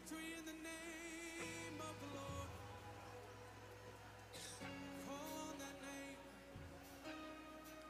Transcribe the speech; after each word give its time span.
victory 0.00 0.34
in 0.38 0.44
the 0.44 0.52
name 0.52 1.80
of 1.80 1.94
the 2.00 2.16
Lord. 2.16 2.48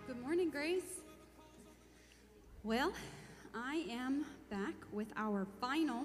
Good 0.07 0.21
morning, 0.23 0.51
Grace. 0.51 1.03
Well, 2.65 2.93
I 3.55 3.85
am 3.91 4.25
back 4.51 4.75
with 4.93 5.09
our 5.17 5.47
final 5.61 6.05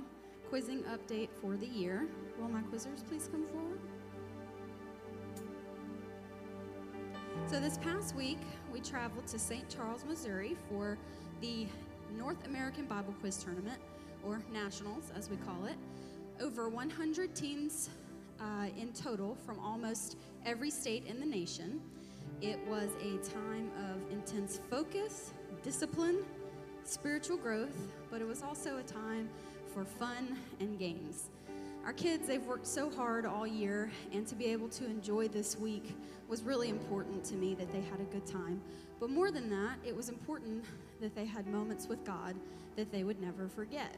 quizzing 0.50 0.84
update 0.84 1.30
for 1.42 1.56
the 1.56 1.68
year. 1.68 2.08
Will 2.40 2.50
my 2.50 2.62
quizzers 2.62 3.08
please 3.08 3.30
come 3.32 3.46
forward? 3.48 3.80
So, 7.48 7.60
this 7.60 7.78
past 7.78 8.16
week, 8.16 8.40
we 8.72 8.80
traveled 8.80 9.28
to 9.28 9.40
St. 9.40 9.70
Charles, 9.70 10.04
Missouri 10.06 10.56
for 10.70 10.98
the 11.42 11.68
North 12.18 12.46
American 12.46 12.86
Bible 12.86 13.14
Quiz 13.22 13.38
Tournament, 13.38 13.80
or 14.26 14.42
Nationals 14.52 15.12
as 15.16 15.30
we 15.30 15.38
call 15.38 15.66
it. 15.66 15.76
Over 16.42 16.68
100 16.68 17.34
teams 17.34 17.90
uh, 18.42 18.68
in 18.78 18.92
total 18.92 19.38
from 19.46 19.58
almost 19.60 20.18
every 20.46 20.70
state 20.70 21.06
in 21.06 21.20
the 21.20 21.26
nation. 21.26 21.80
It 22.42 22.60
was 22.68 22.90
a 23.02 23.18
time 23.30 23.72
of 23.90 24.12
intense 24.12 24.60
focus, 24.70 25.32
discipline, 25.64 26.26
spiritual 26.84 27.38
growth, 27.38 27.78
but 28.12 28.20
it 28.20 28.28
was 28.28 28.44
also 28.44 28.78
a 28.78 28.84
time 28.84 29.30
for 29.74 29.86
fun 29.86 30.38
and 30.60 30.78
games. 30.78 31.30
Our 31.86 31.94
kids, 31.94 32.28
they've 32.28 32.46
worked 32.46 32.68
so 32.68 32.90
hard 32.90 33.26
all 33.26 33.48
year, 33.48 33.90
and 34.12 34.28
to 34.28 34.36
be 34.36 34.46
able 34.46 34.68
to 34.70 34.86
enjoy 34.86 35.30
this 35.30 35.58
week 35.58 35.96
was 36.28 36.42
really 36.42 36.70
important 36.70 37.24
to 37.26 37.36
me 37.36 37.56
that 37.56 37.72
they 37.72 37.82
had 37.82 38.02
a 38.02 38.06
good 38.06 38.26
time. 38.26 38.60
But 39.00 39.10
more 39.10 39.32
than 39.32 39.50
that, 39.52 39.78
it 39.86 39.96
was 39.96 40.10
important 40.10 40.66
that 41.00 41.16
they 41.16 41.26
had 41.26 41.48
moments 41.48 41.88
with 41.88 42.04
God 42.04 42.36
that 42.76 42.92
they 42.92 43.04
would 43.04 43.22
never 43.22 43.48
forget. 43.48 43.96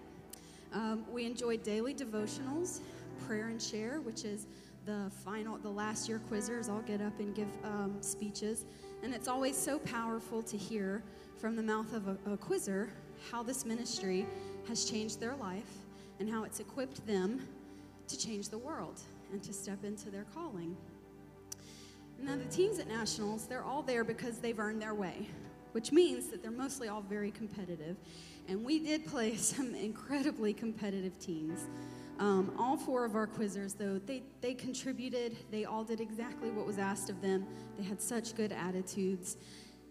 Um, 0.74 1.06
we 1.12 1.26
enjoyed 1.26 1.64
daily 1.64 1.94
devotionals, 1.94 2.82
prayer 3.26 3.48
and 3.48 3.62
share, 3.62 4.02
which 4.02 4.26
is 4.26 4.48
the 4.86 5.12
final, 5.24 5.58
the 5.58 5.70
last 5.70 6.08
year 6.08 6.22
quizzers 6.32 6.70
all 6.70 6.82
get 6.82 7.02
up 7.02 7.20
and 7.20 7.36
give 7.36 7.48
um, 7.64 7.98
speeches. 8.02 8.66
And 9.04 9.14
it's 9.14 9.28
always 9.28 9.58
so 9.58 9.80
powerful 9.80 10.42
to 10.44 10.58
hear 10.58 11.04
from 11.38 11.56
the 11.56 11.64
mouth 11.64 11.94
of 11.94 12.08
a, 12.08 12.18
a 12.34 12.38
quizzer 12.38 12.90
how 13.32 13.44
this 13.44 13.66
ministry 13.66 14.26
has 14.68 14.86
changed 14.86 15.20
their 15.20 15.36
life 15.36 15.78
and 16.20 16.30
how 16.30 16.44
it's 16.44 16.60
equipped 16.60 17.06
them 17.06 17.48
to 18.08 18.18
change 18.18 18.50
the 18.50 18.58
world 18.58 19.00
and 19.32 19.44
to 19.44 19.54
step 19.54 19.84
into 19.84 20.10
their 20.10 20.26
calling. 20.34 20.76
Now, 22.20 22.36
the 22.36 22.46
teams 22.46 22.80
at 22.80 22.88
Nationals, 22.88 23.46
they're 23.46 23.64
all 23.64 23.84
there 23.84 24.04
because 24.04 24.40
they've 24.40 24.58
earned 24.58 24.82
their 24.82 24.96
way, 24.96 25.28
which 25.74 25.92
means 25.92 26.28
that 26.30 26.42
they're 26.42 26.50
mostly 26.52 26.88
all 26.88 27.02
very 27.02 27.30
competitive. 27.30 27.96
And 28.48 28.64
we 28.64 28.80
did 28.80 29.06
play 29.06 29.36
some 29.38 29.76
incredibly 29.76 30.54
competitive 30.54 31.20
teams. 31.20 31.68
Um, 32.20 32.52
all 32.58 32.78
four 32.78 33.06
of 33.06 33.16
our 33.16 33.28
quizzers, 33.28 33.78
though, 33.78 34.00
they, 34.00 34.24
they 34.42 34.56
contributed. 34.56 35.38
They 35.52 35.66
all 35.66 35.84
did 35.84 36.02
exactly 36.02 36.50
what 36.50 36.66
was 36.66 36.80
asked 36.80 37.10
of 37.12 37.22
them. 37.22 37.46
They 37.78 37.84
had 37.84 38.02
such 38.02 38.36
good 38.36 38.52
attitudes. 38.52 39.38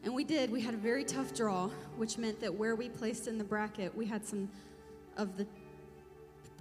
And 0.03 0.12
we 0.12 0.25
did. 0.25 0.51
We 0.51 0.61
had 0.61 0.75
a 0.75 0.79
very 0.79 1.05
tough 1.05 1.34
draw, 1.34 1.69
which 1.97 2.19
meant 2.19 2.41
that 2.41 2.53
where 2.53 2.75
we 2.75 2.89
placed 2.89 3.29
in 3.29 3.39
the 3.39 3.45
bracket, 3.45 3.95
we 3.97 4.07
had 4.07 4.25
some 4.25 4.49
of 5.17 5.37
the 5.37 5.47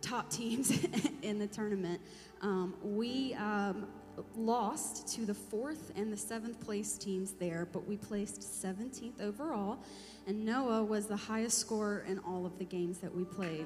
top 0.02 0.30
teams 0.32 0.86
in 1.23 1.40
the 1.40 1.48
tournament. 1.48 2.00
Um, 2.42 2.76
we 2.84 3.34
um, 3.36 3.88
lost 4.35 5.08
to 5.16 5.25
the 5.25 5.33
fourth 5.33 5.91
and 5.95 6.11
the 6.11 6.17
seventh 6.17 6.59
place 6.59 6.97
teams 6.97 7.33
there, 7.33 7.67
but 7.71 7.88
we 7.88 7.97
placed 7.97 8.41
17th 8.41 9.21
overall, 9.21 9.80
and 10.27 10.45
Noah 10.45 10.83
was 10.83 11.05
the 11.05 11.16
highest 11.16 11.59
scorer 11.59 12.05
in 12.08 12.19
all 12.19 12.45
of 12.45 12.58
the 12.58 12.66
games 12.66 12.99
that 12.99 13.13
we 13.13 13.23
played. 13.23 13.66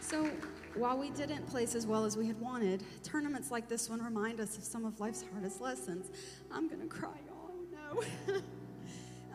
So, 0.00 0.30
while 0.74 0.98
we 0.98 1.10
didn't 1.10 1.46
place 1.46 1.74
as 1.74 1.86
well 1.86 2.04
as 2.04 2.16
we 2.16 2.26
had 2.26 2.40
wanted, 2.40 2.84
tournaments 3.02 3.50
like 3.50 3.68
this 3.68 3.90
one 3.90 4.02
remind 4.02 4.40
us 4.40 4.56
of 4.56 4.64
some 4.64 4.84
of 4.84 5.00
life's 5.00 5.24
hardest 5.32 5.60
lessons. 5.60 6.10
I'm 6.52 6.68
gonna 6.68 6.86
cry, 6.86 7.18
y'all. 7.26 8.02
No. 8.28 8.34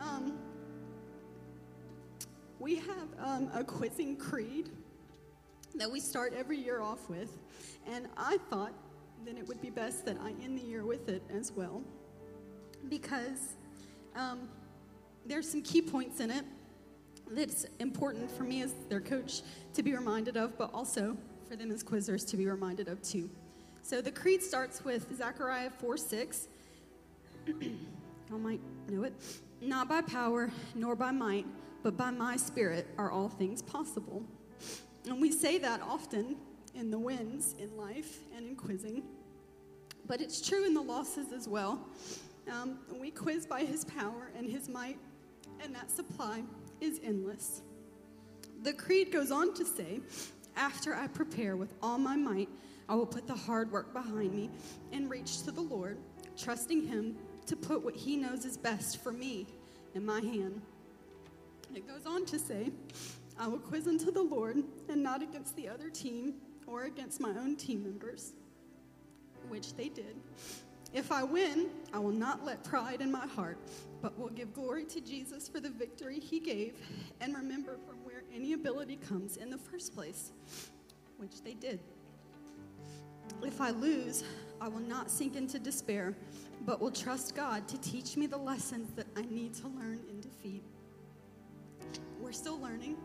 um, 0.00 0.38
we 2.58 2.76
have 2.76 3.08
um, 3.18 3.50
a 3.52 3.64
quizzing 3.64 4.16
creed 4.16 4.70
that 5.74 5.90
we 5.90 6.00
start 6.00 6.34
every 6.36 6.58
year 6.58 6.80
off 6.80 7.08
with, 7.08 7.38
and 7.86 8.08
I 8.16 8.38
thought 8.50 8.72
that 9.24 9.38
it 9.38 9.46
would 9.46 9.60
be 9.60 9.70
best 9.70 10.04
that 10.06 10.16
I 10.20 10.30
end 10.42 10.58
the 10.58 10.62
year 10.62 10.84
with 10.84 11.08
it 11.08 11.22
as 11.32 11.52
well, 11.52 11.82
because 12.88 13.54
um, 14.16 14.48
there's 15.26 15.48
some 15.48 15.62
key 15.62 15.82
points 15.82 16.20
in 16.20 16.30
it 16.30 16.44
that's 17.30 17.66
important 17.78 18.30
for 18.30 18.42
me 18.42 18.62
as 18.62 18.74
their 18.88 19.00
coach 19.00 19.42
to 19.74 19.82
be 19.82 19.94
reminded 19.94 20.36
of, 20.36 20.56
but 20.58 20.70
also 20.74 21.16
for 21.48 21.56
them 21.56 21.70
as 21.70 21.82
quizzers 21.82 22.28
to 22.30 22.36
be 22.36 22.46
reminded 22.46 22.88
of 22.88 23.00
too. 23.02 23.30
So 23.82 24.00
the 24.00 24.12
creed 24.12 24.42
starts 24.42 24.84
with 24.84 25.14
Zechariah 25.16 25.70
4 25.70 25.96
6. 25.96 26.48
Y'all 28.30 28.38
might 28.38 28.60
know 28.88 29.02
it. 29.04 29.12
Not 29.60 29.88
by 29.88 30.02
power 30.02 30.50
nor 30.74 30.94
by 30.94 31.10
might, 31.10 31.46
but 31.82 31.96
by 31.96 32.10
my 32.10 32.36
spirit 32.36 32.86
are 32.96 33.10
all 33.10 33.28
things 33.28 33.62
possible. 33.62 34.22
And 35.06 35.20
we 35.20 35.32
say 35.32 35.58
that 35.58 35.80
often 35.82 36.36
in 36.74 36.90
the 36.90 36.98
wins 36.98 37.54
in 37.58 37.76
life 37.76 38.20
and 38.36 38.46
in 38.46 38.56
quizzing, 38.56 39.02
but 40.06 40.20
it's 40.20 40.46
true 40.46 40.64
in 40.64 40.74
the 40.74 40.82
losses 40.82 41.32
as 41.32 41.48
well. 41.48 41.86
Um, 42.50 42.78
we 43.00 43.10
quiz 43.10 43.46
by 43.46 43.64
his 43.64 43.84
power 43.84 44.30
and 44.36 44.48
his 44.48 44.68
might, 44.68 44.98
and 45.62 45.74
that 45.74 45.90
supply 45.90 46.42
is 46.80 47.00
endless. 47.04 47.62
The 48.62 48.72
creed 48.72 49.12
goes 49.12 49.30
on 49.30 49.54
to 49.54 49.64
say, 49.64 50.00
After 50.56 50.94
I 50.94 51.06
prepare 51.08 51.56
with 51.56 51.74
all 51.82 51.98
my 51.98 52.16
might, 52.16 52.48
I 52.88 52.94
will 52.94 53.06
put 53.06 53.26
the 53.26 53.34
hard 53.34 53.70
work 53.70 53.92
behind 53.92 54.32
me 54.34 54.50
and 54.92 55.10
reach 55.10 55.42
to 55.42 55.50
the 55.50 55.60
Lord, 55.60 55.98
trusting 56.36 56.86
him 56.86 57.16
to 57.46 57.56
put 57.56 57.82
what 57.82 57.94
he 57.94 58.16
knows 58.16 58.44
is 58.44 58.56
best 58.56 59.02
for 59.02 59.12
me 59.12 59.46
in 59.94 60.04
my 60.04 60.20
hand. 60.20 60.62
It 61.74 61.88
goes 61.88 62.06
on 62.06 62.26
to 62.26 62.38
say, 62.38 62.70
I 63.38 63.48
will 63.48 63.58
quiz 63.58 63.86
unto 63.88 64.10
the 64.10 64.22
Lord 64.22 64.62
and 64.88 65.02
not 65.02 65.22
against 65.22 65.56
the 65.56 65.68
other 65.68 65.90
team 65.90 66.34
or 66.66 66.84
against 66.84 67.20
my 67.20 67.30
own 67.30 67.56
team 67.56 67.82
members, 67.82 68.32
which 69.48 69.74
they 69.74 69.88
did. 69.88 70.16
If 70.92 71.10
I 71.10 71.22
win, 71.22 71.70
I 71.94 71.98
will 71.98 72.12
not 72.12 72.44
let 72.44 72.62
pride 72.64 73.00
in 73.00 73.10
my 73.10 73.26
heart, 73.26 73.58
but 74.02 74.18
will 74.18 74.28
give 74.28 74.52
glory 74.52 74.84
to 74.86 75.00
Jesus 75.00 75.48
for 75.48 75.58
the 75.58 75.70
victory 75.70 76.20
he 76.20 76.38
gave 76.38 76.74
and 77.20 77.34
remember 77.34 77.78
from 77.86 78.04
where 78.04 78.22
any 78.34 78.52
ability 78.52 78.96
comes 78.96 79.38
in 79.38 79.48
the 79.48 79.56
first 79.56 79.94
place, 79.94 80.32
which 81.16 81.42
they 81.42 81.54
did. 81.54 81.80
If 83.42 83.60
I 83.60 83.70
lose, 83.70 84.22
I 84.60 84.68
will 84.68 84.80
not 84.80 85.10
sink 85.10 85.34
into 85.34 85.58
despair, 85.58 86.14
but 86.66 86.80
will 86.80 86.90
trust 86.90 87.34
God 87.34 87.66
to 87.68 87.80
teach 87.80 88.16
me 88.16 88.26
the 88.26 88.36
lessons 88.36 88.92
that 88.92 89.06
I 89.16 89.22
need 89.22 89.54
to 89.54 89.68
learn 89.68 90.00
in 90.10 90.20
defeat. 90.20 90.62
We're 92.20 92.32
still 92.32 92.60
learning. 92.60 92.96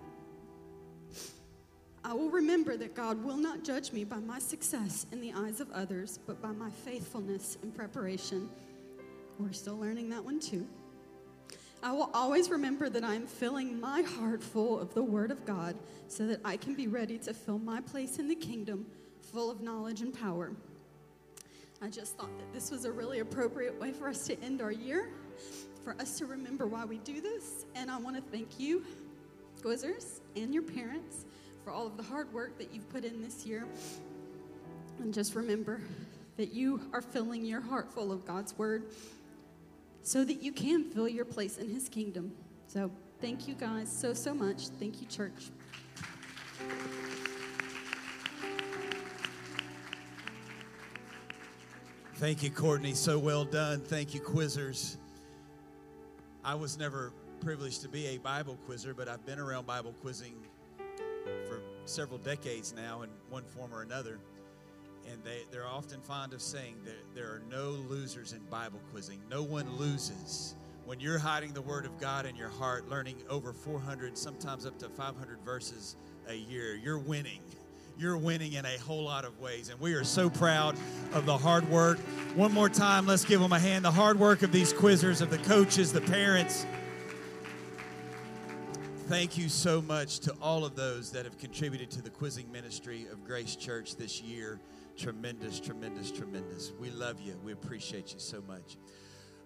I 2.07 2.13
will 2.13 2.29
remember 2.29 2.77
that 2.77 2.95
God 2.95 3.21
will 3.21 3.35
not 3.35 3.65
judge 3.65 3.91
me 3.91 4.05
by 4.05 4.19
my 4.19 4.39
success 4.39 5.05
in 5.11 5.19
the 5.19 5.33
eyes 5.33 5.59
of 5.59 5.69
others, 5.71 6.19
but 6.25 6.41
by 6.41 6.53
my 6.53 6.69
faithfulness 6.69 7.57
in 7.61 7.73
preparation. 7.73 8.47
We're 9.37 9.51
still 9.51 9.77
learning 9.77 10.07
that 10.11 10.23
one 10.23 10.39
too. 10.39 10.65
I 11.83 11.91
will 11.91 12.09
always 12.13 12.49
remember 12.49 12.87
that 12.89 13.03
I 13.03 13.15
am 13.15 13.27
filling 13.27 13.81
my 13.81 14.03
heart 14.03 14.41
full 14.41 14.79
of 14.79 14.93
the 14.93 15.03
Word 15.03 15.31
of 15.31 15.45
God 15.45 15.75
so 16.07 16.25
that 16.27 16.39
I 16.45 16.55
can 16.55 16.75
be 16.75 16.87
ready 16.87 17.17
to 17.17 17.33
fill 17.33 17.59
my 17.59 17.81
place 17.81 18.19
in 18.19 18.29
the 18.29 18.35
kingdom 18.35 18.85
full 19.33 19.51
of 19.51 19.59
knowledge 19.59 19.99
and 19.99 20.17
power. 20.17 20.53
I 21.81 21.89
just 21.89 22.15
thought 22.15 22.37
that 22.39 22.53
this 22.53 22.71
was 22.71 22.85
a 22.85 22.91
really 22.91 23.19
appropriate 23.19 23.77
way 23.81 23.91
for 23.91 24.07
us 24.07 24.25
to 24.27 24.41
end 24.41 24.61
our 24.61 24.71
year, 24.71 25.09
for 25.83 25.93
us 25.99 26.17
to 26.19 26.25
remember 26.25 26.67
why 26.67 26.85
we 26.85 26.99
do 26.99 27.19
this. 27.19 27.65
And 27.75 27.91
I 27.91 27.97
want 27.97 28.15
to 28.15 28.21
thank 28.31 28.61
you, 28.61 28.85
Quizzers, 29.61 30.21
and 30.37 30.53
your 30.53 30.63
parents 30.63 31.25
for 31.67 31.73
all 31.73 31.85
of 31.85 31.97
the 31.97 32.03
hard 32.03 32.31
work 32.31 32.57
that 32.57 32.73
you've 32.73 32.89
put 32.89 33.03
in 33.03 33.21
this 33.21 33.45
year. 33.45 33.67
And 34.99 35.13
just 35.13 35.35
remember 35.35 35.81
that 36.37 36.53
you 36.53 36.79
are 36.93 37.01
filling 37.01 37.43
your 37.43 37.59
heart 37.59 37.91
full 37.91 38.13
of 38.13 38.25
God's 38.25 38.57
Word 38.57 38.85
so 40.01 40.23
that 40.23 40.41
you 40.41 40.53
can 40.53 40.85
fill 40.85 41.09
your 41.09 41.25
place 41.25 41.57
in 41.57 41.69
His 41.69 41.89
kingdom. 41.89 42.31
So 42.67 42.89
thank 43.19 43.49
you 43.49 43.53
guys 43.53 43.91
so, 43.91 44.13
so 44.13 44.33
much. 44.33 44.69
Thank 44.79 45.01
you, 45.01 45.07
church. 45.07 45.49
Thank 52.15 52.43
you, 52.43 52.49
Courtney. 52.49 52.93
So 52.93 53.19
well 53.19 53.43
done. 53.43 53.81
Thank 53.81 54.13
you, 54.13 54.21
quizzers. 54.21 54.95
I 56.45 56.55
was 56.55 56.79
never 56.79 57.11
privileged 57.41 57.81
to 57.81 57.89
be 57.89 58.07
a 58.07 58.19
Bible 58.19 58.57
quizzer, 58.65 58.93
but 58.93 59.09
I've 59.09 59.25
been 59.25 59.37
around 59.37 59.67
Bible 59.67 59.93
quizzing 60.01 60.33
for 61.47 61.61
several 61.85 62.19
decades 62.19 62.73
now 62.75 63.01
in 63.01 63.09
one 63.29 63.43
form 63.43 63.73
or 63.73 63.81
another. 63.81 64.19
And 65.11 65.23
they, 65.23 65.43
they're 65.51 65.67
often 65.67 66.01
fond 66.01 66.33
of 66.33 66.41
saying 66.41 66.75
that 66.83 67.15
there 67.15 67.27
are 67.27 67.41
no 67.49 67.69
losers 67.89 68.33
in 68.33 68.39
Bible 68.49 68.81
quizzing. 68.91 69.21
No 69.29 69.43
one 69.43 69.77
loses 69.77 70.55
when 70.87 71.01
you're 71.01 71.19
hiding 71.19 71.51
the 71.51 71.61
Word 71.61 71.85
of 71.85 71.99
God 71.99 72.25
in 72.25 72.37
your 72.37 72.47
heart, 72.47 72.87
learning 72.87 73.17
over 73.29 73.51
400, 73.51 74.17
sometimes 74.17 74.65
up 74.65 74.79
to 74.79 74.87
500 74.87 75.37
verses 75.41 75.97
a 76.29 76.33
year, 76.33 76.75
you're 76.75 76.97
winning. 76.97 77.41
You're 77.99 78.15
winning 78.15 78.53
in 78.53 78.65
a 78.65 78.77
whole 78.77 79.03
lot 79.03 79.25
of 79.25 79.37
ways. 79.41 79.67
And 79.67 79.77
we 79.81 79.95
are 79.95 80.05
so 80.05 80.29
proud 80.29 80.77
of 81.11 81.25
the 81.25 81.37
hard 81.37 81.69
work. 81.69 81.97
One 82.35 82.53
more 82.53 82.69
time, 82.69 83.05
let's 83.05 83.25
give 83.25 83.41
them 83.41 83.51
a 83.51 83.59
hand. 83.59 83.83
The 83.83 83.91
hard 83.91 84.17
work 84.17 84.43
of 84.43 84.53
these 84.53 84.71
quizzers, 84.71 85.21
of 85.21 85.29
the 85.29 85.39
coaches, 85.39 85.91
the 85.91 85.99
parents. 85.99 86.65
Thank 89.07 89.37
you 89.37 89.47
so 89.47 89.81
much 89.81 90.19
to 90.19 90.35
all 90.41 90.65
of 90.65 90.75
those 90.75 91.13
that 91.13 91.23
have 91.23 91.37
contributed 91.37 91.89
to 91.91 92.01
the 92.01 92.09
quizzing 92.09 92.51
ministry 92.51 93.07
of 93.09 93.23
Grace 93.23 93.55
Church 93.55 93.95
this 93.95 94.21
year. 94.21 94.59
Tremendous, 94.97 95.61
tremendous, 95.61 96.11
tremendous. 96.11 96.73
We 96.77 96.89
love 96.89 97.21
you. 97.21 97.39
We 97.41 97.53
appreciate 97.53 98.11
you 98.11 98.19
so 98.19 98.43
much. 98.45 98.75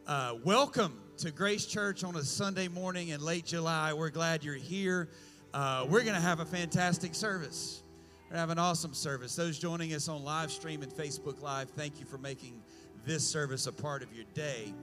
Uh, 0.07 0.37
welcome 0.43 0.99
to 1.17 1.29
Grace 1.29 1.67
Church 1.67 2.03
on 2.03 2.15
a 2.15 2.23
Sunday 2.23 2.69
morning 2.69 3.09
in 3.09 3.21
late 3.21 3.45
July. 3.45 3.93
We're 3.93 4.09
glad 4.09 4.43
you're 4.43 4.55
here. 4.55 5.09
Uh, 5.53 5.85
we're 5.87 6.01
going 6.01 6.15
to 6.15 6.21
have 6.21 6.39
a 6.39 6.45
fantastic 6.45 7.13
service. 7.13 7.83
We're 8.23 8.29
going 8.29 8.37
to 8.37 8.39
have 8.39 8.49
an 8.49 8.57
awesome 8.57 8.95
service. 8.95 9.35
Those 9.35 9.59
joining 9.59 9.93
us 9.93 10.09
on 10.09 10.23
live 10.23 10.51
stream 10.51 10.81
and 10.81 10.91
Facebook 10.91 11.39
Live, 11.39 11.69
thank 11.69 11.99
you 11.99 12.07
for 12.07 12.17
making 12.17 12.63
this 13.05 13.23
service 13.27 13.67
a 13.67 13.71
part 13.71 14.01
of 14.01 14.11
your 14.11 14.25
day. 14.33 14.73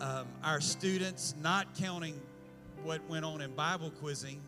Um, 0.00 0.26
our 0.42 0.60
students, 0.60 1.36
not 1.40 1.76
counting 1.76 2.20
what 2.84 3.00
went 3.08 3.24
on 3.24 3.40
in 3.40 3.52
Bible 3.52 3.90
quizzing 3.90 4.40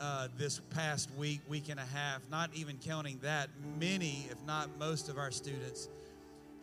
uh, 0.00 0.28
this 0.38 0.60
past 0.70 1.10
week, 1.16 1.40
week 1.48 1.68
and 1.68 1.78
a 1.78 1.84
half, 1.84 2.20
not 2.30 2.50
even 2.54 2.78
counting 2.78 3.18
that, 3.22 3.48
many, 3.78 4.26
if 4.30 4.42
not 4.46 4.68
most 4.78 5.08
of 5.08 5.18
our 5.18 5.30
students 5.30 5.88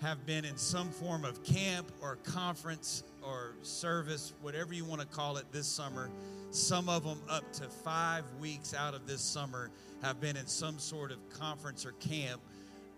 have 0.02 0.26
been 0.26 0.46
in 0.46 0.58
some 0.58 0.90
form 0.92 1.26
of 1.26 1.44
camp 1.44 1.92
or 2.02 2.18
conference 2.18 3.04
or 3.24 3.56
service, 3.64 4.34
whatever 4.42 4.74
you 4.74 4.86
want 4.86 5.02
to 5.02 5.08
call 5.08 5.38
it, 5.38 5.46
this 5.52 5.68
summer. 5.68 6.10
Some 6.52 6.88
of 6.88 7.04
them, 7.04 7.20
up 7.30 7.52
to 7.54 7.64
five 7.64 8.24
weeks 8.40 8.74
out 8.74 8.94
of 8.94 9.08
this 9.08 9.22
summer, 9.22 9.70
have 10.02 10.22
been 10.22 10.38
in 10.38 10.46
some 10.46 10.78
sort 10.78 11.12
of 11.12 11.18
conference 11.30 11.86
or 11.86 11.94
camp. 11.94 12.42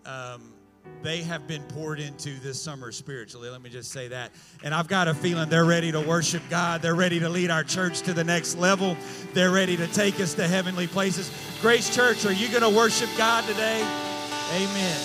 Um, 0.05 0.53
they 1.01 1.21
have 1.23 1.47
been 1.47 1.63
poured 1.63 1.99
into 1.99 2.39
this 2.39 2.61
summer 2.61 2.91
spiritually. 2.91 3.49
Let 3.49 3.61
me 3.61 3.69
just 3.69 3.91
say 3.91 4.09
that. 4.09 4.31
And 4.63 4.73
I've 4.73 4.87
got 4.87 5.07
a 5.07 5.13
feeling 5.13 5.49
they're 5.49 5.65
ready 5.65 5.91
to 5.91 6.01
worship 6.01 6.43
God. 6.49 6.81
They're 6.81 6.95
ready 6.95 7.19
to 7.19 7.29
lead 7.29 7.51
our 7.51 7.63
church 7.63 8.01
to 8.01 8.13
the 8.13 8.23
next 8.23 8.57
level. 8.57 8.97
They're 9.33 9.51
ready 9.51 9.77
to 9.77 9.87
take 9.87 10.19
us 10.19 10.33
to 10.35 10.47
heavenly 10.47 10.87
places. 10.87 11.31
Grace 11.61 11.93
Church, 11.95 12.25
are 12.25 12.33
you 12.33 12.49
going 12.49 12.63
to 12.63 12.69
worship 12.69 13.09
God 13.17 13.45
today? 13.45 13.81
Amen. 14.55 14.99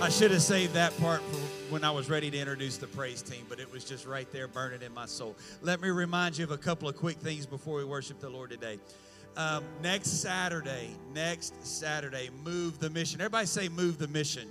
I 0.00 0.08
should 0.10 0.32
have 0.32 0.42
saved 0.42 0.74
that 0.74 0.96
part 0.98 1.22
for 1.22 1.38
when 1.72 1.82
I 1.82 1.90
was 1.90 2.10
ready 2.10 2.30
to 2.30 2.38
introduce 2.38 2.76
the 2.76 2.86
praise 2.86 3.22
team, 3.22 3.46
but 3.48 3.58
it 3.58 3.72
was 3.72 3.84
just 3.84 4.06
right 4.06 4.30
there 4.30 4.46
burning 4.46 4.82
in 4.82 4.92
my 4.92 5.06
soul. 5.06 5.34
Let 5.62 5.80
me 5.80 5.88
remind 5.88 6.36
you 6.36 6.44
of 6.44 6.50
a 6.50 6.58
couple 6.58 6.88
of 6.88 6.96
quick 6.96 7.16
things 7.16 7.46
before 7.46 7.78
we 7.78 7.84
worship 7.84 8.20
the 8.20 8.28
Lord 8.28 8.50
today. 8.50 8.78
Um, 9.36 9.64
next 9.82 10.22
Saturday, 10.22 10.90
next 11.12 11.66
Saturday, 11.66 12.30
move 12.44 12.78
the 12.78 12.88
mission. 12.88 13.20
Everybody 13.20 13.46
say, 13.46 13.68
move 13.68 13.98
the 13.98 14.06
mission. 14.06 14.48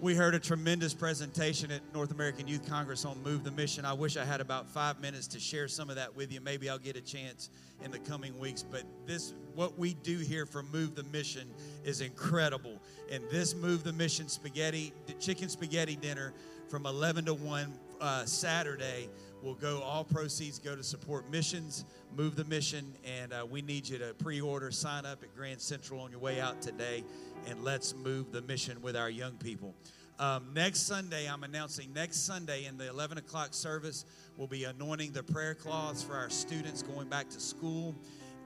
We 0.00 0.14
heard 0.14 0.34
a 0.34 0.38
tremendous 0.38 0.94
presentation 0.94 1.70
at 1.70 1.82
North 1.92 2.10
American 2.10 2.48
Youth 2.48 2.66
Congress 2.66 3.04
on 3.04 3.22
Move 3.22 3.44
the 3.44 3.50
Mission. 3.50 3.84
I 3.84 3.92
wish 3.92 4.16
I 4.16 4.24
had 4.24 4.40
about 4.40 4.66
five 4.66 4.98
minutes 5.02 5.26
to 5.28 5.38
share 5.38 5.68
some 5.68 5.90
of 5.90 5.96
that 5.96 6.16
with 6.16 6.32
you. 6.32 6.40
Maybe 6.40 6.70
I'll 6.70 6.78
get 6.78 6.96
a 6.96 7.02
chance 7.02 7.50
in 7.84 7.90
the 7.90 7.98
coming 7.98 8.38
weeks. 8.38 8.62
But 8.62 8.84
this, 9.06 9.34
what 9.54 9.78
we 9.78 9.92
do 9.92 10.16
here 10.16 10.46
for 10.46 10.62
Move 10.62 10.94
the 10.94 11.02
Mission, 11.02 11.50
is 11.84 12.00
incredible. 12.00 12.80
And 13.12 13.22
this 13.30 13.54
Move 13.54 13.84
the 13.84 13.92
Mission 13.92 14.28
spaghetti, 14.28 14.94
chicken 15.18 15.50
spaghetti 15.50 15.96
dinner 15.96 16.32
from 16.70 16.86
11 16.86 17.26
to 17.26 17.34
1 17.34 17.78
uh, 18.00 18.24
Saturday 18.24 19.10
will 19.42 19.54
go. 19.54 19.82
All 19.82 20.04
proceeds 20.04 20.58
go 20.58 20.74
to 20.74 20.82
support 20.82 21.30
missions, 21.30 21.84
Move 22.16 22.34
the 22.36 22.44
Mission, 22.44 22.92
and 23.04 23.32
uh, 23.32 23.46
we 23.48 23.62
need 23.62 23.88
you 23.88 23.98
to 23.98 24.14
pre-order, 24.14 24.70
sign 24.70 25.06
up 25.06 25.22
at 25.22 25.34
Grand 25.34 25.60
Central 25.60 26.00
on 26.00 26.10
your 26.10 26.20
way 26.20 26.40
out 26.40 26.60
today, 26.60 27.04
and 27.46 27.62
let's 27.62 27.94
move 27.94 28.32
the 28.32 28.42
mission 28.42 28.82
with 28.82 28.96
our 28.96 29.08
young 29.08 29.32
people. 29.36 29.74
Um, 30.18 30.48
next 30.52 30.80
Sunday, 30.80 31.28
I'm 31.28 31.44
announcing 31.44 31.92
next 31.94 32.26
Sunday 32.26 32.66
in 32.66 32.76
the 32.76 32.88
11 32.90 33.18
o'clock 33.18 33.54
service, 33.54 34.04
we'll 34.36 34.48
be 34.48 34.64
anointing 34.64 35.12
the 35.12 35.22
prayer 35.22 35.54
cloths 35.54 36.02
for 36.02 36.14
our 36.14 36.28
students 36.28 36.82
going 36.82 37.08
back 37.08 37.30
to 37.30 37.40
school. 37.40 37.94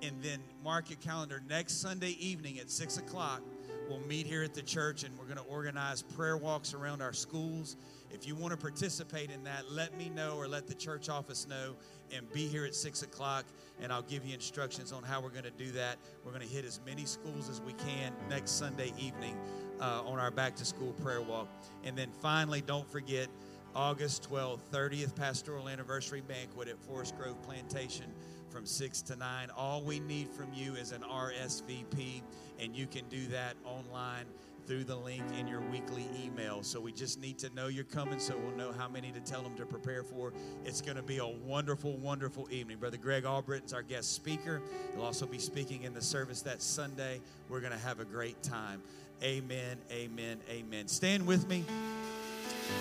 And 0.02 0.22
then 0.22 0.38
mark 0.62 0.90
your 0.90 0.99
calendar 0.99 1.43
next 1.49 1.81
Sunday 1.81 2.17
evening 2.20 2.58
at 2.58 2.70
6 2.70 2.99
o'clock. 2.99 3.43
We'll 3.88 4.00
meet 4.00 4.26
here 4.26 4.43
at 4.43 4.55
the 4.55 4.62
church 4.62 5.02
and 5.02 5.19
we're 5.19 5.25
going 5.25 5.38
to 5.38 5.44
organize 5.44 6.02
prayer 6.02 6.37
walks 6.37 6.75
around 6.75 7.02
our 7.02 7.12
schools. 7.12 7.76
If 8.10 8.26
you 8.26 8.34
want 8.34 8.52
to 8.52 8.56
participate 8.56 9.31
in 9.31 9.43
that, 9.44 9.70
let 9.70 9.96
me 9.99 10.10
know 10.10 10.37
or 10.37 10.46
let 10.46 10.67
the 10.67 10.75
church 10.75 11.08
office 11.08 11.46
know 11.49 11.75
and 12.12 12.30
be 12.32 12.46
here 12.46 12.64
at 12.64 12.74
6 12.74 13.02
o'clock 13.02 13.44
and 13.80 13.92
I'll 13.92 14.02
give 14.02 14.24
you 14.24 14.34
instructions 14.34 14.92
on 14.92 15.02
how 15.02 15.20
we're 15.20 15.30
going 15.30 15.44
to 15.44 15.50
do 15.50 15.70
that. 15.72 15.98
We're 16.24 16.32
going 16.32 16.46
to 16.46 16.52
hit 16.52 16.64
as 16.64 16.80
many 16.86 17.04
schools 17.04 17.48
as 17.48 17.60
we 17.60 17.72
can 17.74 18.12
next 18.28 18.52
Sunday 18.52 18.92
evening 18.98 19.36
uh, 19.80 20.02
on 20.04 20.18
our 20.18 20.30
back 20.30 20.54
to 20.56 20.64
school 20.64 20.92
prayer 20.92 21.22
walk. 21.22 21.48
And 21.82 21.96
then 21.96 22.10
finally, 22.22 22.60
don't 22.60 22.88
forget 22.90 23.28
August 23.74 24.30
12th, 24.30 24.60
30th 24.72 25.16
pastoral 25.16 25.68
anniversary 25.68 26.20
banquet 26.20 26.68
at 26.68 26.78
Forest 26.78 27.16
Grove 27.18 27.40
Plantation 27.42 28.06
from 28.48 28.64
6 28.64 29.02
to 29.02 29.16
9. 29.16 29.50
All 29.56 29.82
we 29.82 29.98
need 29.98 30.28
from 30.28 30.52
you 30.54 30.74
is 30.76 30.92
an 30.92 31.02
RSVP, 31.02 32.22
and 32.60 32.76
you 32.76 32.86
can 32.86 33.08
do 33.08 33.26
that 33.26 33.56
online 33.64 34.26
through 34.66 34.84
the 34.84 34.96
link 34.96 35.22
in 35.38 35.46
your 35.46 35.61
weekly 35.61 36.06
email. 36.25 36.62
So 36.62 36.81
we 36.81 36.93
just 36.93 37.20
need 37.20 37.38
to 37.38 37.50
know 37.55 37.69
you're 37.69 37.84
coming 37.84 38.19
so 38.19 38.37
we'll 38.37 38.56
know 38.56 38.72
how 38.72 38.88
many 38.88 39.11
to 39.12 39.20
tell 39.20 39.43
them 39.43 39.55
to 39.56 39.66
prepare 39.66 40.02
for. 40.02 40.32
It's 40.64 40.81
going 40.81 40.96
to 40.96 41.02
be 41.02 41.19
a 41.19 41.26
wonderful, 41.26 41.96
wonderful 41.96 42.49
evening. 42.50 42.78
Brother 42.78 42.96
Greg 42.96 43.25
Albritton's 43.25 43.72
our 43.72 43.82
guest 43.82 44.12
speaker. 44.12 44.62
He'll 44.94 45.05
also 45.05 45.26
be 45.26 45.38
speaking 45.38 45.82
in 45.82 45.94
the 45.94 46.02
service 46.02 46.43
that 46.43 46.62
Sunday. 46.62 47.20
We're 47.49 47.61
going 47.61 47.72
to 47.72 47.78
have 47.78 48.00
a 48.00 48.05
great 48.05 48.43
time. 48.43 48.82
Amen, 49.22 49.78
amen, 49.90 50.38
amen. 50.50 50.88
Stand 50.88 51.26
with 51.26 51.49
me. 51.49 51.64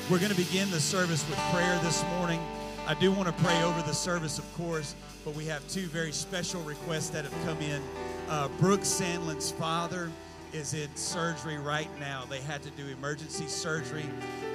We're 0.09 0.19
going 0.19 0.31
to 0.31 0.37
begin 0.37 0.69
the 0.71 0.79
service 0.79 1.27
with 1.29 1.37
prayer 1.51 1.79
this 1.83 2.03
morning. 2.17 2.39
I 2.85 2.93
do 2.95 3.11
want 3.11 3.27
to 3.27 3.43
pray 3.43 3.63
over 3.63 3.81
the 3.83 3.93
service, 3.93 4.39
of 4.39 4.53
course, 4.55 4.95
but 5.23 5.33
we 5.35 5.45
have 5.45 5.65
two 5.69 5.87
very 5.87 6.11
special 6.11 6.61
requests 6.63 7.09
that 7.11 7.23
have 7.23 7.45
come 7.45 7.61
in. 7.61 7.81
Uh, 8.27 8.49
Brooke 8.59 8.83
Sandlin's 8.83 9.51
father 9.51 10.11
is 10.53 10.73
in 10.73 10.95
surgery 10.95 11.57
right 11.57 11.89
now. 11.99 12.23
They 12.29 12.39
had 12.39 12.61
to 12.63 12.69
do 12.71 12.87
emergency 12.87 13.47
surgery. 13.47 14.05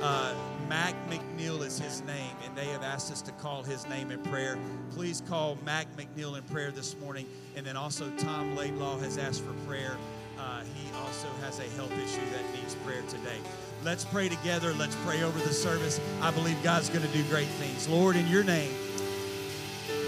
Uh, 0.01 0.35
Mac 0.69 0.95
McNeil 1.11 1.65
is 1.67 1.79
his 1.79 2.03
name, 2.03 2.37
and 2.45 2.57
they 2.57 2.67
have 2.67 2.83
asked 2.83 3.11
us 3.11 3.21
to 3.23 3.33
call 3.33 3.63
his 3.63 3.87
name 3.89 4.11
in 4.11 4.23
prayer. 4.23 4.59
Please 4.93 5.23
call 5.29 5.59
Mac 5.65 5.89
McNeil 5.97 6.37
in 6.37 6.45
prayer 6.45 6.71
this 6.71 6.97
morning. 6.99 7.27
And 7.57 7.67
then 7.67 7.77
also, 7.77 8.11
Tom 8.19 8.57
Laidlaw 8.57 8.99
has 8.99 9.19
asked 9.19 9.43
for 9.43 9.53
prayer. 9.67 9.97
Uh, 10.39 10.63
he 10.75 10.97
also 10.99 11.29
has 11.43 11.59
a 11.59 11.69
health 11.75 11.93
issue 11.93 12.25
that 12.33 12.55
needs 12.55 12.77
prayer 12.77 13.03
today. 13.09 13.39
Let's 13.85 14.05
pray 14.05 14.29
together. 14.29 14.73
Let's 14.75 14.97
pray 15.05 15.25
over 15.25 15.39
the 15.41 15.53
service. 15.53 16.01
I 16.23 16.31
believe 16.31 16.63
God's 16.63 16.89
going 16.89 17.05
to 17.05 17.13
do 17.13 17.25
great 17.25 17.49
things. 17.49 17.89
Lord, 17.89 18.15
in 18.15 18.27
your 18.29 18.45
name, 18.45 18.73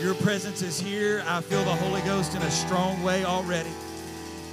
your 0.01 0.15
presence 0.15 0.63
is 0.63 0.81
here. 0.81 1.25
I 1.27 1.41
feel 1.41 1.65
the 1.65 1.75
Holy 1.75 2.01
Ghost 2.03 2.35
in 2.35 2.43
a 2.43 2.51
strong 2.51 3.03
way 3.03 3.25
already. 3.25 3.71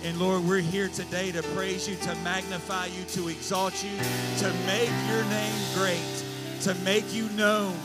And 0.04 0.20
Lord, 0.20 0.44
we're 0.44 0.60
here 0.60 0.90
today 0.90 1.32
to 1.32 1.42
praise 1.44 1.88
you, 1.88 1.96
to 1.96 2.16
magnify 2.24 2.86
you, 2.88 3.04
to 3.10 3.30
exalt 3.30 3.84
you, 3.84 3.98
to 4.40 4.54
make 4.66 4.92
your 5.10 5.24
name 5.26 5.56
great, 5.74 6.24
to 6.62 6.76
make 6.84 7.14
you 7.14 7.28
known, 7.30 7.76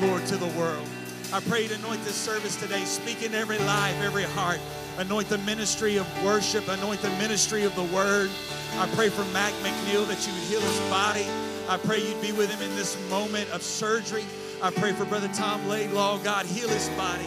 Lord, 0.00 0.24
to 0.26 0.36
the 0.36 0.48
world. 0.58 0.86
I 1.32 1.40
pray 1.40 1.66
to 1.66 1.74
anoint 1.74 2.04
this 2.04 2.14
service 2.14 2.56
today, 2.56 2.84
speak 2.84 3.22
in 3.22 3.34
every 3.34 3.58
life, 3.58 3.96
every 4.02 4.22
heart. 4.22 4.60
Anoint 4.98 5.28
the 5.28 5.38
ministry 5.38 5.96
of 5.96 6.06
worship, 6.24 6.68
anoint 6.68 7.00
the 7.02 7.10
ministry 7.10 7.64
of 7.64 7.74
the 7.74 7.84
word. 7.84 8.30
I 8.78 8.86
pray 8.94 9.08
for 9.08 9.24
Mac 9.32 9.52
McNeil 9.54 10.06
that 10.08 10.26
you 10.26 10.32
would 10.32 10.42
heal 10.44 10.60
his 10.60 10.78
body. 10.88 11.26
I 11.68 11.78
pray 11.78 12.06
you'd 12.06 12.22
be 12.22 12.32
with 12.32 12.50
him 12.50 12.62
in 12.62 12.76
this 12.76 12.96
moment 13.10 13.50
of 13.50 13.62
surgery. 13.62 14.24
I 14.62 14.70
pray 14.70 14.92
for 14.92 15.04
Brother 15.04 15.28
Tom 15.34 15.66
Laidlaw. 15.68 16.18
God, 16.18 16.46
heal 16.46 16.68
his 16.68 16.88
body. 16.90 17.26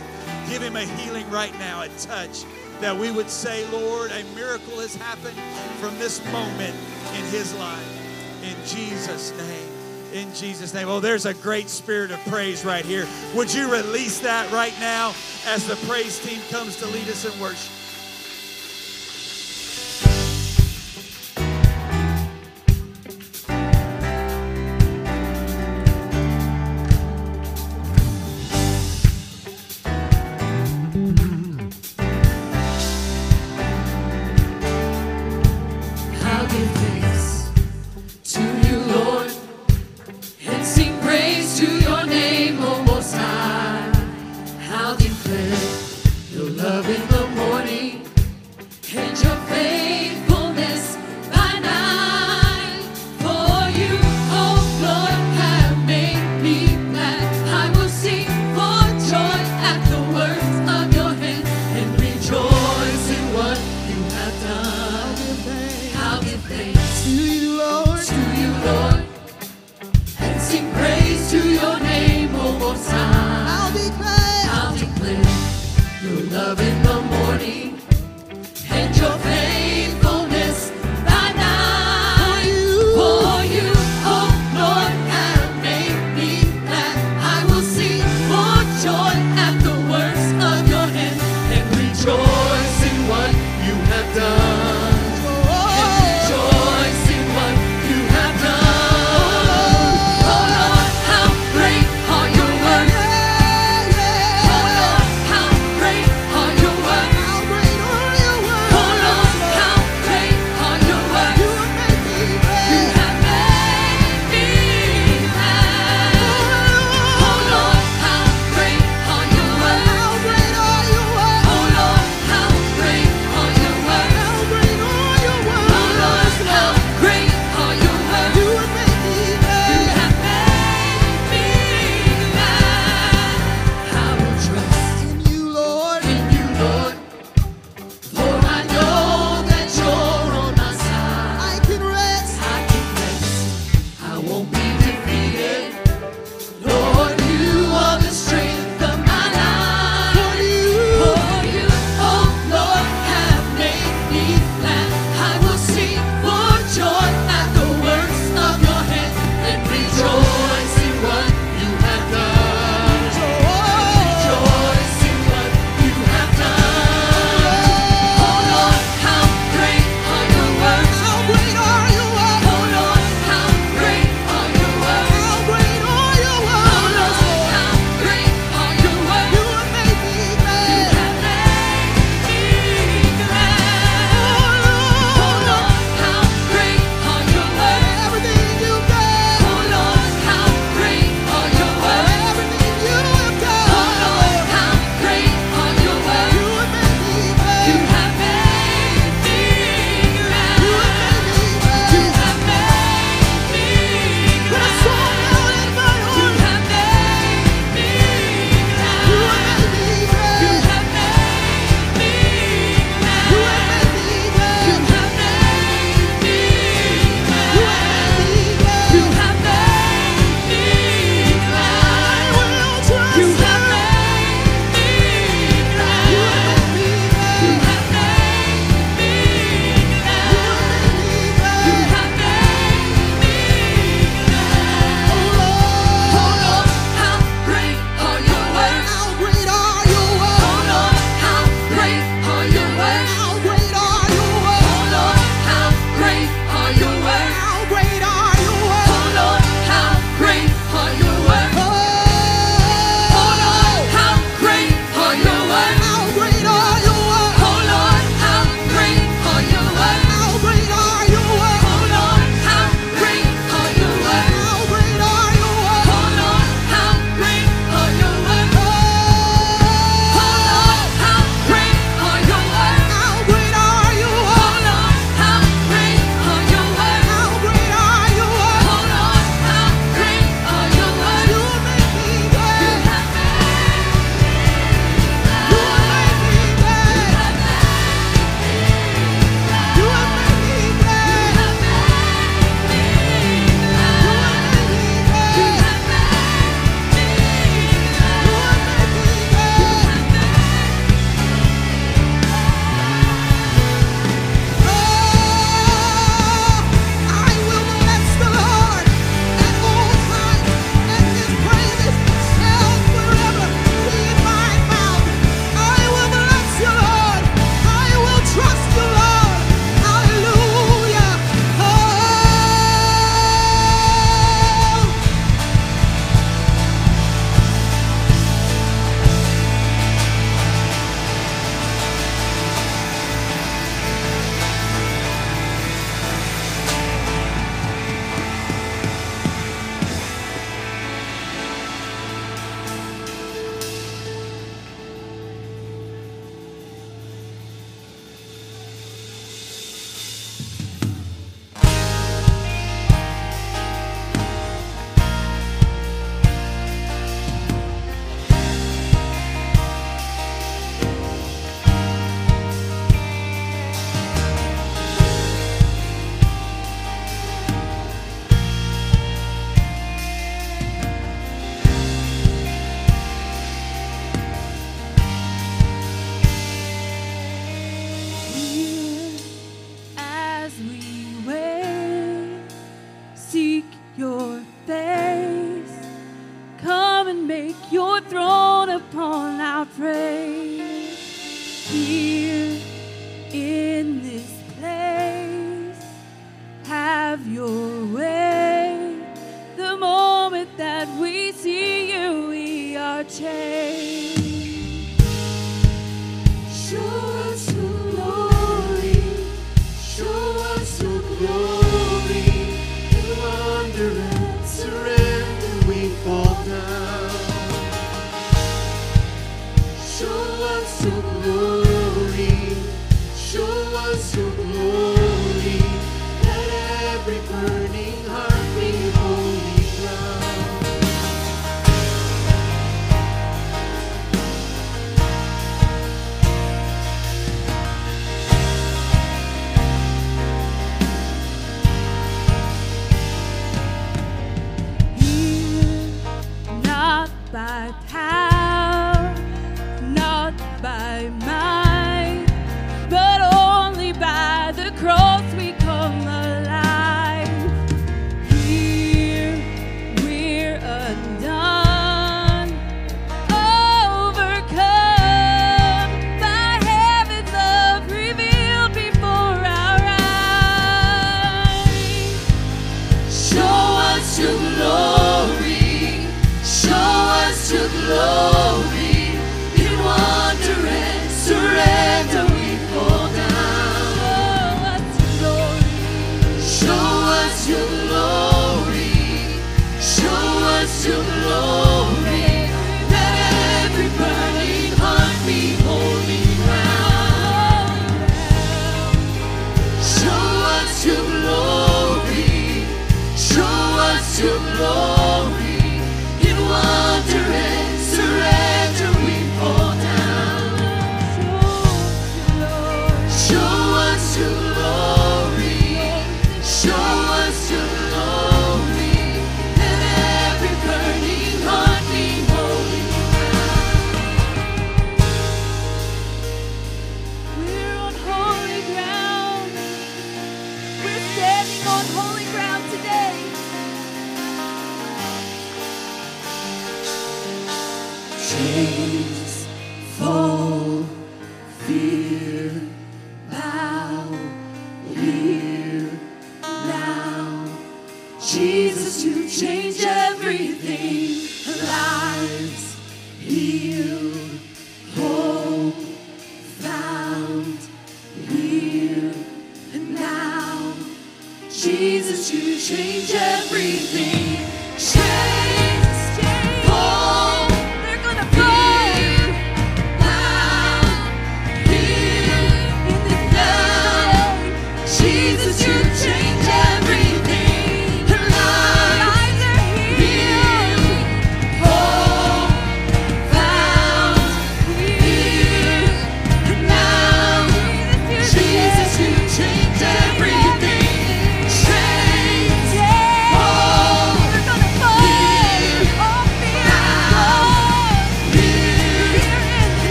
Give 0.49 0.61
him 0.61 0.75
a 0.75 0.85
healing 0.85 1.29
right 1.29 1.53
now, 1.59 1.81
a 1.81 1.89
touch. 1.89 2.45
That 2.81 2.97
we 2.97 3.11
would 3.11 3.29
say, 3.29 3.67
Lord, 3.71 4.11
a 4.11 4.23
miracle 4.35 4.79
has 4.79 4.95
happened 4.95 5.37
from 5.79 5.97
this 5.99 6.23
moment 6.31 6.75
in 7.13 7.25
his 7.25 7.53
life. 7.55 8.43
In 8.43 8.55
Jesus' 8.65 9.31
name. 9.37 9.69
In 10.13 10.33
Jesus' 10.33 10.73
name. 10.73 10.87
Oh, 10.87 10.99
there's 10.99 11.25
a 11.25 11.33
great 11.33 11.69
spirit 11.69 12.11
of 12.11 12.19
praise 12.25 12.63
right 12.63 12.85
here. 12.85 13.07
Would 13.35 13.53
you 13.53 13.71
release 13.71 14.19
that 14.19 14.49
right 14.51 14.73
now 14.79 15.09
as 15.45 15.67
the 15.67 15.75
praise 15.87 16.19
team 16.19 16.41
comes 16.49 16.77
to 16.77 16.87
lead 16.87 17.07
us 17.09 17.25
in 17.25 17.39
worship? 17.39 17.71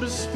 To 0.00 0.08
speak 0.08 0.33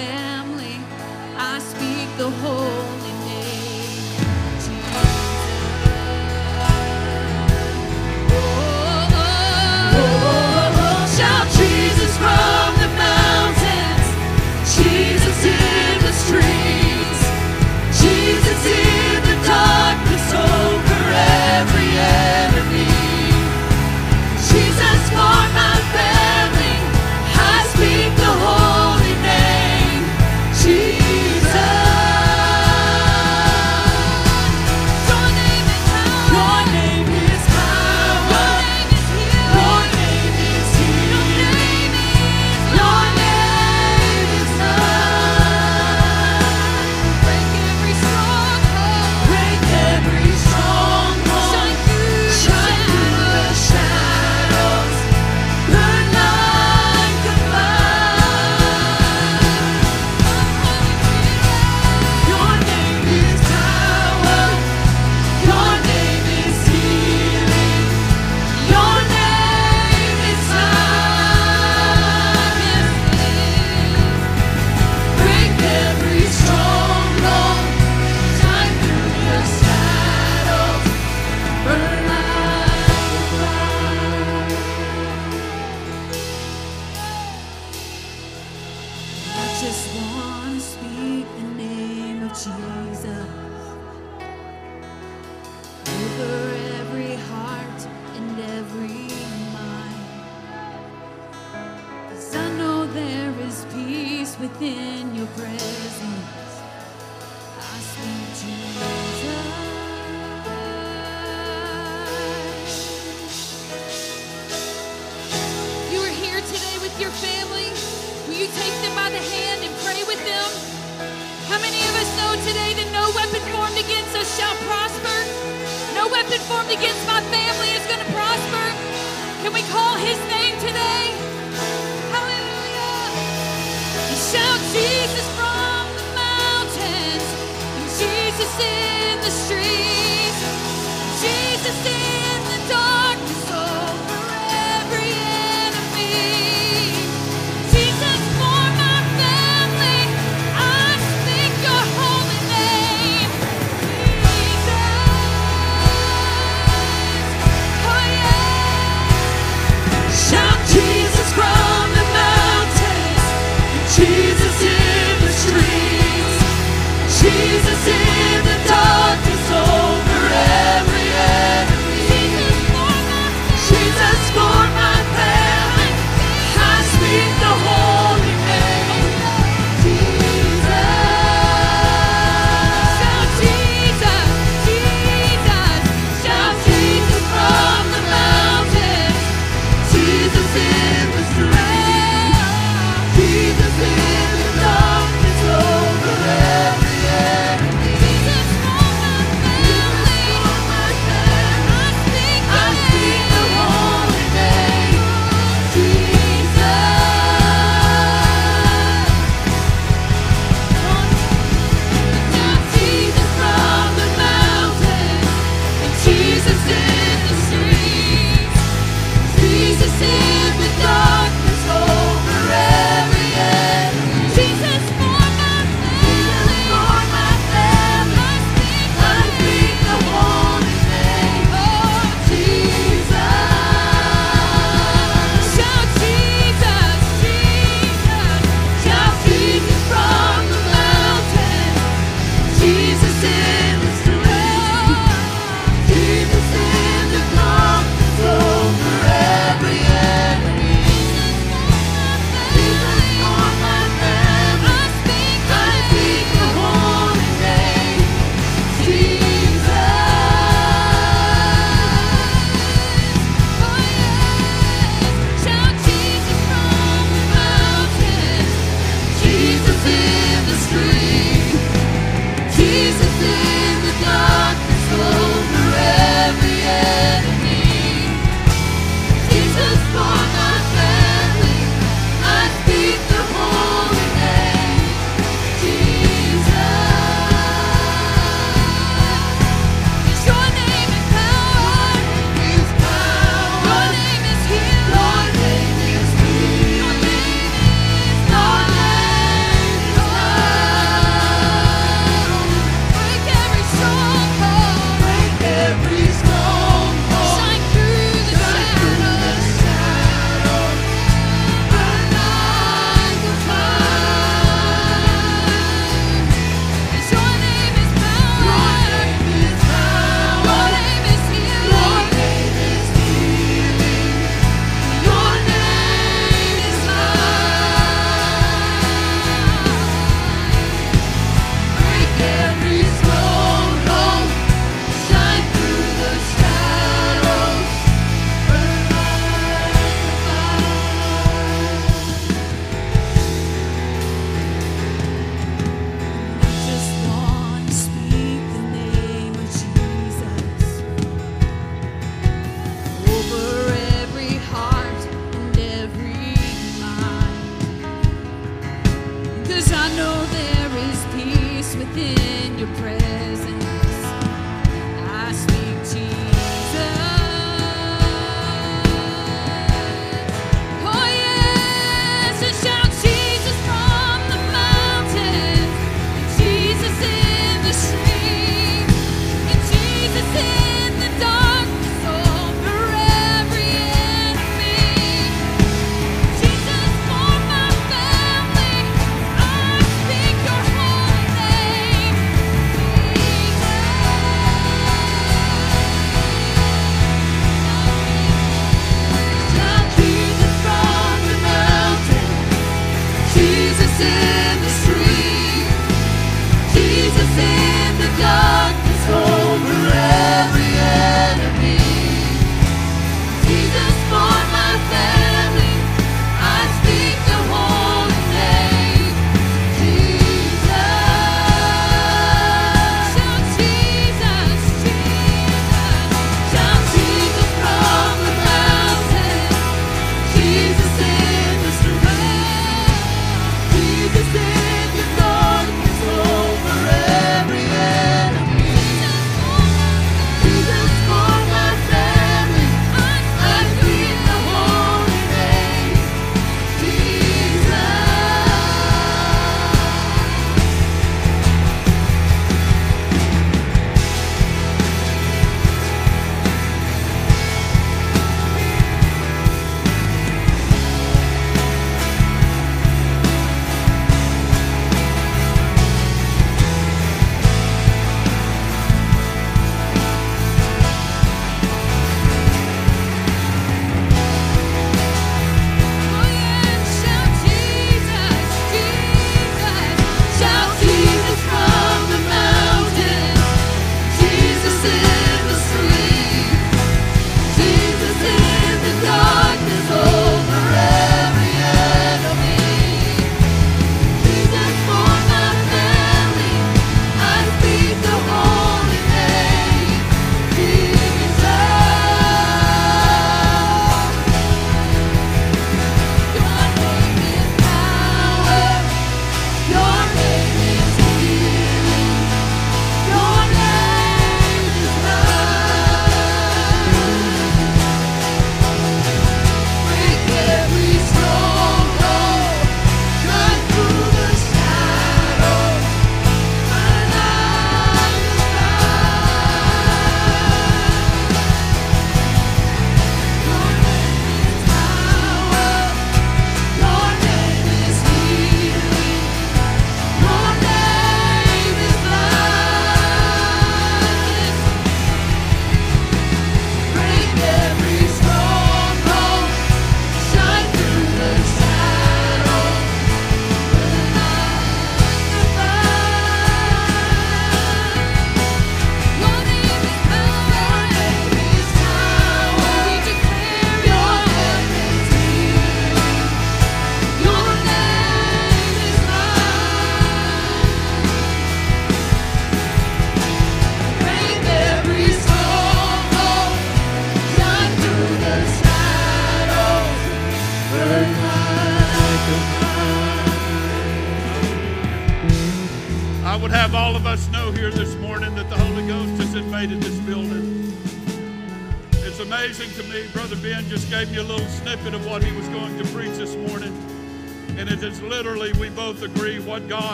family, 0.00 0.76
I 1.36 1.58
speak 1.58 2.08
the 2.16 2.30
holy 2.42 2.69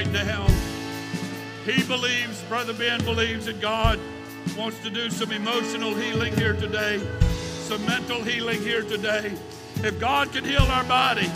right 0.00 0.12
now. 0.12 0.46
He 1.66 1.82
believes, 1.82 2.42
Brother 2.44 2.72
Ben 2.72 3.04
believes 3.04 3.44
that 3.46 3.60
God 3.60 3.98
wants 4.56 4.78
to 4.82 4.88
do 4.88 5.10
some 5.10 5.30
emotional 5.30 5.94
healing 5.94 6.34
here 6.36 6.54
today, 6.54 7.06
some 7.64 7.84
mental 7.84 8.22
healing 8.22 8.62
here 8.62 8.82
today. 8.82 9.32
If 9.82 10.00
God 10.00 10.32
can 10.32 10.44
heal 10.44 10.62
our 10.62 10.84
body, 10.84 11.30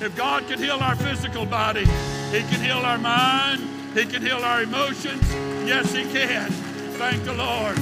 if 0.00 0.14
God 0.16 0.46
can 0.48 0.58
heal 0.58 0.78
our 0.80 0.96
physical 0.96 1.46
body, 1.46 1.86
He 2.30 2.40
can 2.40 2.60
heal 2.60 2.78
our 2.78 2.98
mind, 2.98 3.62
He 3.94 4.04
can 4.04 4.20
heal 4.20 4.44
our 4.44 4.62
emotions. 4.62 5.22
Yes, 5.66 5.94
He 5.94 6.02
can. 6.02 6.50
Thank 7.00 7.24
the 7.24 7.32
Lord. 7.32 7.76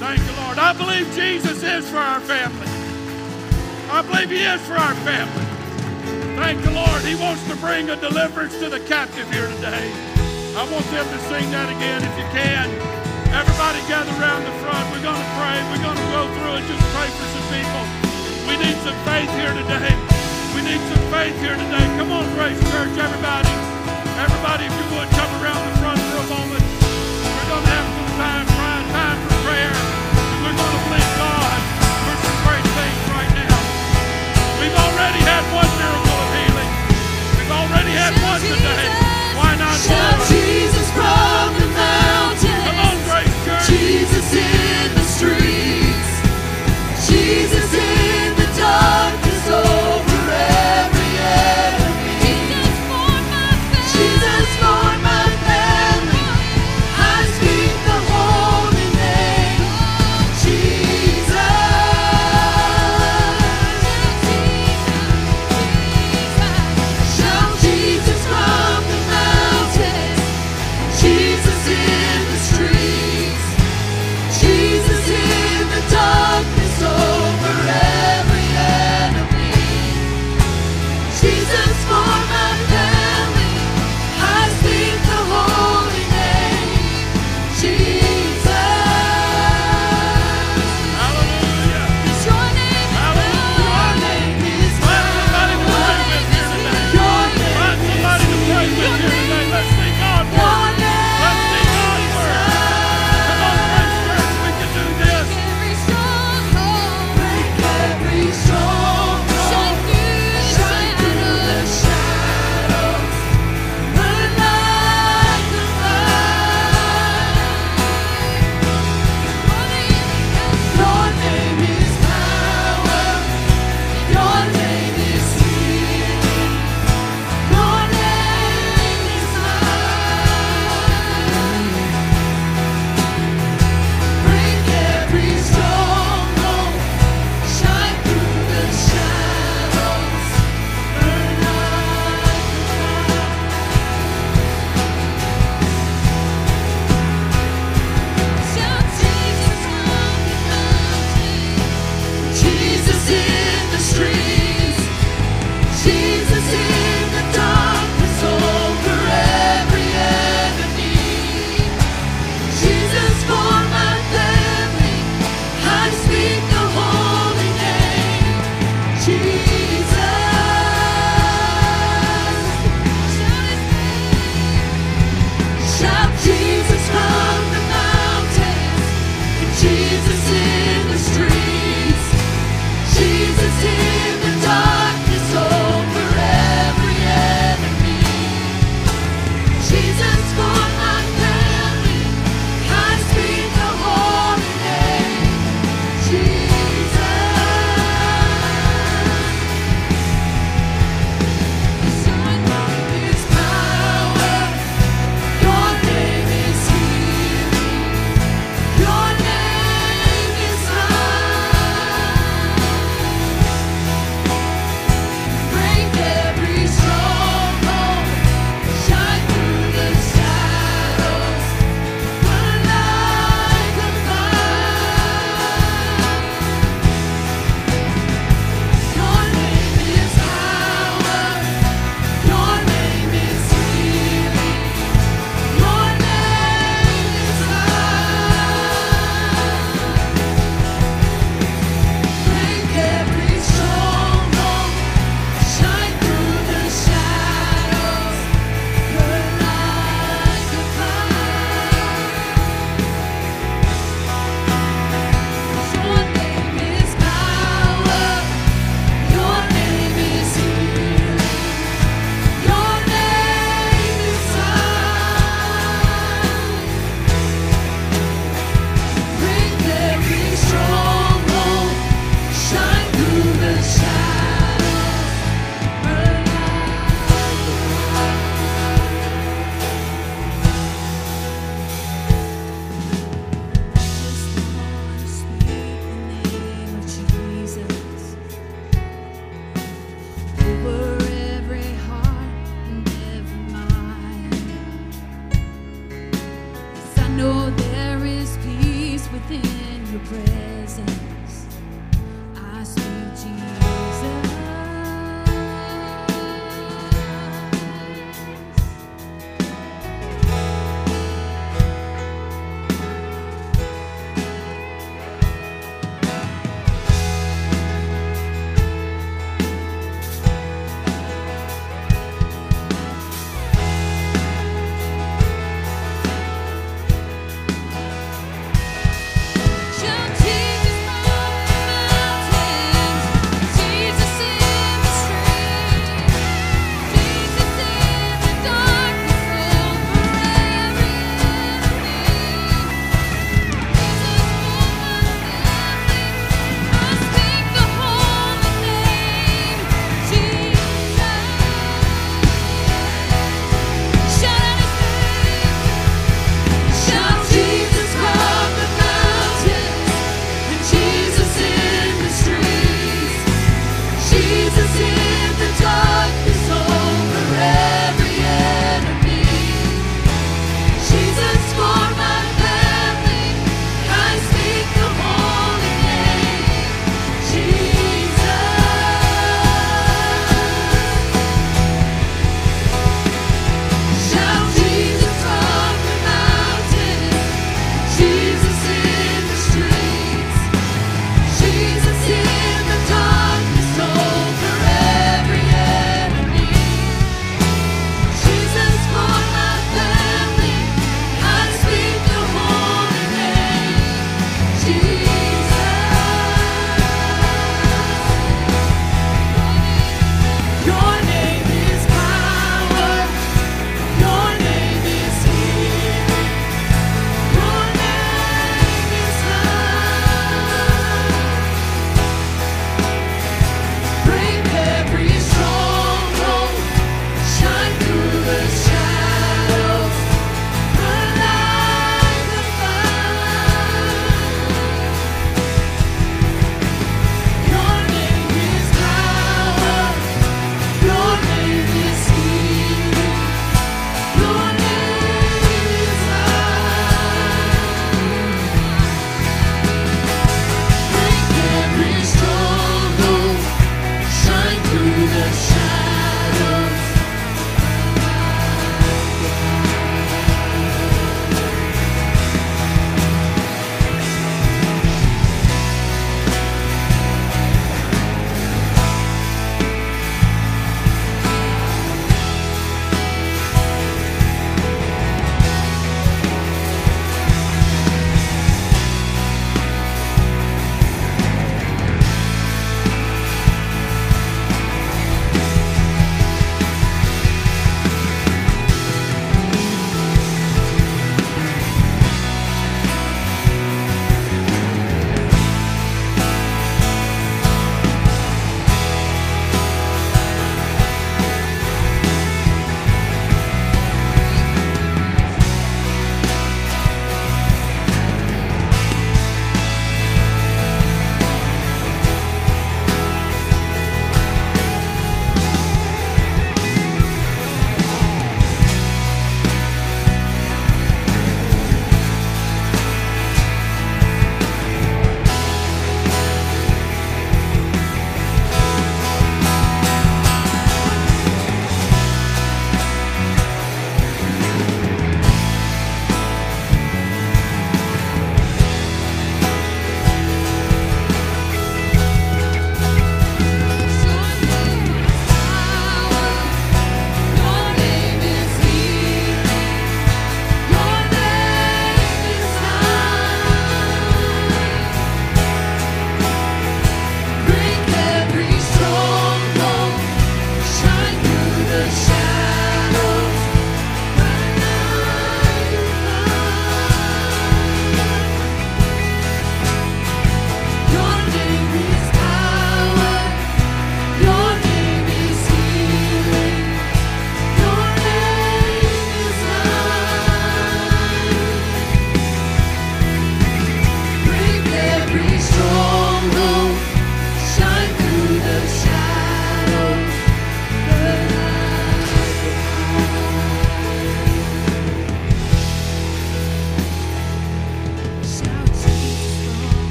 Thank 0.00 0.20
the 0.26 0.42
Lord. 0.42 0.58
I 0.58 0.72
believe 0.72 1.06
Jesus 1.14 1.62
is 1.62 1.88
for 1.88 1.98
our 1.98 2.20
family. 2.20 2.66
I 3.90 4.02
believe 4.02 4.30
He 4.30 4.42
is 4.42 4.60
for 4.62 4.74
our 4.74 4.94
family. 4.96 5.55
Thank 6.36 6.60
the 6.60 6.70
Lord. 6.70 7.00
He 7.00 7.16
wants 7.16 7.40
to 7.48 7.56
bring 7.56 7.88
a 7.88 7.96
deliverance 7.96 8.52
to 8.60 8.68
the 8.68 8.80
captive 8.84 9.24
here 9.32 9.48
today. 9.56 9.88
I 10.52 10.68
want 10.68 10.84
them 10.92 11.08
to 11.08 11.18
sing 11.32 11.48
that 11.48 11.72
again 11.72 12.04
if 12.04 12.12
you 12.12 12.28
can. 12.28 12.68
Everybody 13.32 13.80
gather 13.88 14.12
around 14.20 14.44
the 14.44 14.52
front. 14.60 14.84
We're 14.92 15.00
going 15.00 15.16
to 15.16 15.32
pray. 15.40 15.56
We're 15.72 15.80
going 15.80 15.96
to 15.96 16.10
go 16.12 16.28
through 16.36 16.60
and 16.60 16.66
just 16.68 16.84
pray 16.92 17.08
for 17.08 17.26
some 17.32 17.46
people. 17.48 17.82
We 18.52 18.54
need 18.60 18.76
some 18.84 18.96
faith 19.08 19.32
here 19.32 19.56
today. 19.56 19.92
We 20.52 20.60
need 20.60 20.80
some 20.92 21.04
faith 21.08 21.36
here 21.40 21.56
today. 21.56 21.84
Come 21.96 22.12
on, 22.12 22.28
Grace 22.36 22.60
Church, 22.68 22.94
everybody. 23.00 23.52
Everybody, 24.20 24.68
if 24.68 24.76
you 24.76 24.86
would, 24.92 25.08